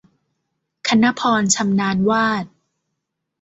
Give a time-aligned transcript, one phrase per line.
[0.87, 2.45] คณภรณ์ ชำนาญวาด